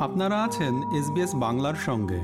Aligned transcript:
আপনারা 0.00 0.44
আছেন 0.44 0.74
এসবিএস 0.92 1.34
বাংলার 1.34 1.74
সঙ্গে। 1.74 2.20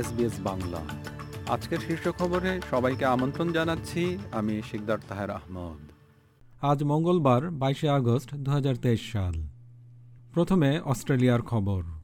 এসবিএস 0.00 0.32
বাংলা। 0.40 0.80
আজকের 1.48 1.78
শীর্ষ 1.78 2.08
খবরে 2.08 2.60
সবাইকে 2.70 3.04
আমন্ত্রণ 3.04 3.52
জানাচ্ছি 3.52 4.18
আমি 4.32 4.62
শিকদার 4.70 4.98
তাহের 5.08 5.30
আহমদ। 5.30 5.92
আজ 6.64 6.84
মঙ্গলবার 6.84 7.50
বাইশে 7.50 7.88
আগস্ট 7.88 8.34
দু 8.34 8.50
হাজার 8.50 8.76
তেইশ 8.76 9.12
সাল। 9.12 9.34
প্রথমে 10.32 10.80
অস্ট্রেলিয়ার 10.80 11.42
খবর। 11.42 12.01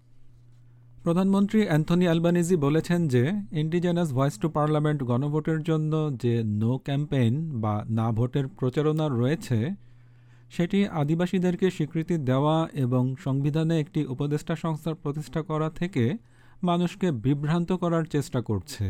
প্রধানমন্ত্রী 1.09 1.61
অ্যান্থনি 1.67 2.05
অ্যালবানিজি 2.05 2.57
বলেছেন 2.57 3.01
যে 3.09 3.23
ইন্ডিজেনাস 3.53 4.09
ভয়েস 4.13 4.37
টু 4.39 4.49
পার্লামেন্ট 4.49 5.01
গণভোটের 5.05 5.61
জন্য 5.63 5.93
যে 6.23 6.35
নো 6.61 6.73
ক্যাম্পেইন 6.85 7.35
বা 7.63 7.75
না 7.89 8.07
ভোটের 8.13 8.47
প্রচারণা 8.49 9.07
রয়েছে, 9.09 9.59
সেটি 10.51 10.79
আদিবাসীদেরকে 10.87 11.67
স্বীকৃতি 11.71 12.17
দেওয়া 12.19 12.57
এবং 12.75 13.03
সংবিধানে 13.17 13.75
একটি 13.81 14.01
উপদেষ্টা 14.05 14.55
সংস্থার 14.57 14.95
প্রতিষ্ঠা 14.95 15.41
করা 15.43 15.69
থেকে 15.71 16.05
মানুষকে 16.63 17.09
বিভ্রান্ত 17.25 17.71
করার 17.73 18.05
চেষ্টা 18.05 18.41
করছে। 18.41 18.87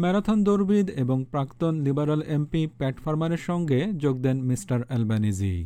ম্যারাথন 0.00 0.38
দৌড়বিদ 0.44 0.86
এবং 0.90 1.18
প্রাক্তন 1.24 1.74
লিবারাল 1.80 2.22
এমপি 2.36 2.62
প্যাট 2.78 2.96
সঙ্গে 3.46 3.80
যোগ 3.96 4.16
দেন 4.20 4.36
মিস্টার 4.42 4.78
অ্যালবানিজি 4.88 5.56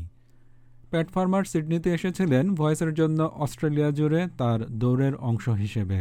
প্যাট 0.95 1.11
ফার্মার 1.15 1.45
সিডনিতে 1.53 1.89
এসেছিলেন 1.99 2.45
ভয়েসের 2.59 2.93
জন্য 3.01 3.19
অস্ট্রেলিয়া 3.45 3.91
জুড়ে 3.99 4.21
তার 4.41 4.59
দৌড়ের 4.81 5.15
অংশ 5.29 5.45
হিসেবে। 5.63 6.01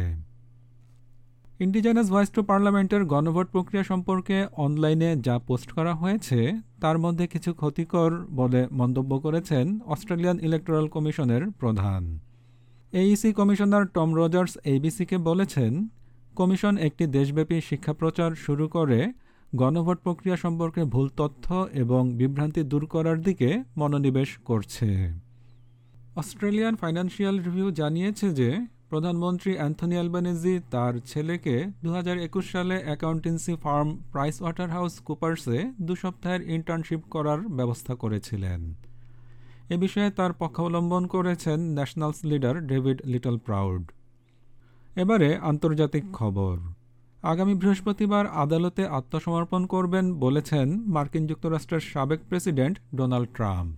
ইন্ডিজেনাস 1.64 2.08
ভয়েস 2.14 2.30
টু 2.36 2.40
পার্লামেন্টের 2.50 3.02
গণভোট 3.12 3.46
প্রক্রিয়া 3.54 3.84
সম্পর্কে 3.90 4.36
অনলাইনে 4.64 5.10
যা 5.26 5.36
পোস্ট 5.48 5.68
করা 5.76 5.92
হয়েছে, 6.02 6.38
তার 6.82 6.96
মধ্যে 7.04 7.24
কিছু 7.34 7.50
ক্ষতিকর 7.60 8.10
বলে 8.38 8.60
মন্তব্য 8.80 9.12
করেছেন 9.24 9.64
অস্ট্রেলিয়ান 9.94 10.36
ইলেকটোরাল 10.46 10.86
কমিশনের 10.94 11.42
প্রধান। 11.60 12.02
এইসি 13.02 13.30
কমিশনার 13.38 13.84
টম 13.96 14.08
রজার্স 14.20 14.52
এবিসিকে 14.74 15.16
বলেছেন, 15.28 15.72
কমিশন 16.38 16.74
একটি 16.86 17.04
দেশব্যাপী 17.16 17.56
শিক্ষা 17.68 17.94
প্রচার 18.00 18.30
শুরু 18.44 18.64
করে 18.76 18.98
গণভোট 19.56 19.98
প্রক্রিয়া 20.02 20.36
সম্পর্কে 20.36 20.84
ভুল 20.84 21.10
তথ্য 21.16 21.68
এবং 21.72 22.12
বিভ্রান্তি 22.12 22.62
দূর 22.62 22.86
করার 22.86 23.20
দিকে 23.20 23.62
মনোনিবেশ 23.76 24.38
করছে। 24.38 25.12
অস্ট্রেলিয়ান 26.16 26.74
ফাইন্যান্সিয়াল 26.74 27.42
রিভিউ 27.42 27.70
জানিয়েছে 27.70 28.30
যে, 28.30 28.66
প্রধানমন্ত্রী 28.90 29.56
অ্যান্থনি 29.56 29.94
অ্যালবানেজি 29.94 30.60
তার 30.70 30.94
ছেলেকে 31.04 31.66
দু 31.84 31.90
হাজার 31.92 32.18
একুশ 32.18 32.52
সালে 32.52 32.82
accountancy 32.84 33.56
firm 33.56 33.98
price 34.12 34.42
water 34.42 34.70
house 34.70 35.00
কুপার্সে 35.00 35.70
দু 35.80 35.96
সপ্তাহের 35.96 36.42
ইন্টার্নশিপ 36.42 37.00
করার 37.10 37.48
ব্যবস্থা 37.48 37.94
করেছিলেন। 37.94 38.74
এ 39.70 39.76
বিষয়ে 39.76 40.10
তার 40.10 40.32
পক্ষাবলম্বন 40.32 41.06
করেছেন 41.06 41.60
Nationals 41.60 42.24
leader 42.24 42.66
David 42.66 43.02
little 43.04 43.38
proud 43.38 43.82
এবারে 44.96 45.36
আন্তর্জাতিক 45.36 46.04
খবর। 46.12 46.73
আগামী 47.32 47.54
বৃহস্পতিবার 47.54 48.24
আদালতে 48.26 48.82
আত্মসমর্পণ 48.98 49.62
করবেন 49.66 50.04
বলেছেন 50.14 50.66
মার্কিন 50.86 51.26
যুক্তরাষ্ট্রের 51.26 51.82
সাবেক 51.92 52.20
প্রেসিডেন্ট 52.28 52.78
ডোনাল্ড 52.94 53.28
ট্রাম্প। 53.34 53.74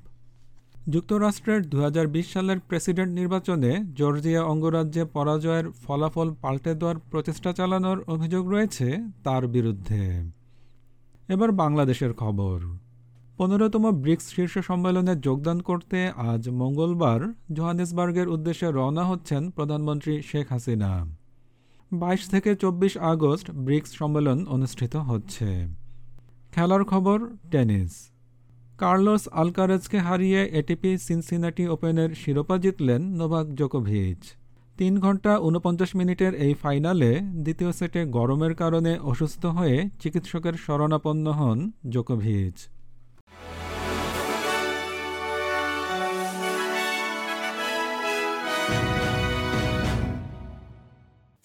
যুক্তরাষ্ট্রের 0.88 1.60
দু 1.68 1.78
হাজার 1.80 2.06
বিশ 2.06 2.26
সালের 2.32 2.58
প্রেসিডেন্ট 2.68 3.12
নির্বাচনে 3.14 3.70
জর্জিয়া 3.94 4.42
অঙ্গরাজ্যে 4.44 5.04
পরাজয়ের 5.04 5.66
ফলাফল 5.84 6.28
পাল্টে 6.42 6.72
দেওয়ার 6.74 6.98
প্রচেষ্টা 7.10 7.52
চালানোর 7.52 7.98
অভিযোগ 8.06 8.44
রয়েছে 8.50 8.86
তার 9.24 9.42
বিরুদ্ধে। 9.46 10.02
এবার 11.28 11.50
বাংলাদেশের 11.52 12.12
খবর। 12.12 12.58
পনেরোতম 13.38 13.84
ব্রিক্স 14.02 14.26
শীর্ষ 14.34 14.54
সম্মেলনে 14.58 15.14
যোগদান 15.16 15.58
করতে 15.60 15.98
আজ 16.30 16.42
মঙ্গলবার 16.60 17.20
জোহানেসবার্গের 17.52 18.28
উদ্দেশ্যে 18.28 18.68
রওনা 18.70 19.04
হচ্ছেন 19.04 19.42
প্রধানমন্ত্রী 19.50 20.14
শেখ 20.22 20.46
হাসিনা। 20.52 20.92
বাইশ 21.92 22.28
থেকে 22.28 22.54
চব্বিশ 22.54 22.96
আগস্ট 22.96 23.50
ব্রিক্স 23.50 23.92
সম্মেলন 23.94 24.46
অনুষ্ঠিত 24.46 24.96
হচ্ছে। 24.96 25.66
খেলার 26.52 26.84
খবর, 26.84 27.20
টেনিস। 27.50 28.10
কার্লোস 28.78 29.28
আলকারেজকে 29.28 29.98
হারিয়ে 29.98 30.44
এটিপি 30.44 30.98
সিনসিনাটি 30.98 31.68
ওপেনের 31.68 32.14
শিরোপা 32.14 32.58
জিতলেন 32.58 33.02
নোভাক 33.02 33.54
জোকোভিচ। 33.54 34.18
তিন 34.76 35.00
ঘণ্টা 35.00 35.38
উনপঞ্চাশ 35.38 35.96
মিনিটের 35.96 36.34
এই 36.34 36.54
ফাইনালে 36.54 37.20
দ্বিতীয় 37.20 37.72
সেটে 37.72 38.04
গরমের 38.06 38.54
কারণে 38.54 38.98
অসুস্থ 38.98 39.46
হয়ে 39.46 39.88
চিকিৎসকের 40.00 40.52
শরণাপন্ন 40.52 41.32
হন 41.32 41.70
জোকোভিচ। 41.88 42.75